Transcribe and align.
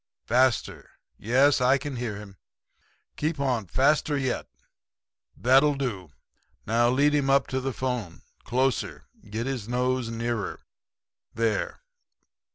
Faster. 0.25 0.89
Yes, 1.19 1.61
I 1.61 1.77
can 1.77 1.97
hear 1.97 2.15
him. 2.15 2.37
Keep 3.17 3.39
on 3.39 3.67
faster 3.67 4.17
yet.... 4.17 4.47
That'll 5.37 5.75
do. 5.75 6.09
Now 6.65 6.89
lead 6.89 7.13
him 7.13 7.29
up 7.29 7.45
to 7.49 7.59
the 7.61 7.71
phone. 7.71 8.23
Closer. 8.43 9.05
Get 9.29 9.45
his 9.45 9.69
nose 9.69 10.09
nearer. 10.09 10.63
There. 11.35 11.81